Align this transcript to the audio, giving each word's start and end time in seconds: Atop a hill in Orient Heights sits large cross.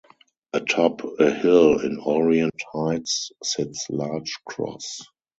Atop 0.51 1.03
a 1.19 1.29
hill 1.29 1.79
in 1.85 1.99
Orient 1.99 2.59
Heights 2.73 3.31
sits 3.43 3.85
large 3.87 4.33
cross. 4.47 5.01